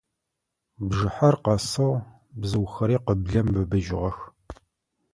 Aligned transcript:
Бжыхьэр 0.87 1.35
къэсыгъ, 1.43 1.97
бзыухэри 2.39 2.97
къыблэм 3.05 3.47
быбыжьыгъэх. 3.53 4.17